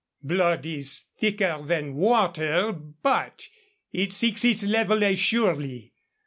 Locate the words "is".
0.65-1.03